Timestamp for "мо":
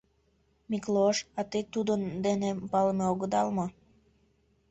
3.57-3.65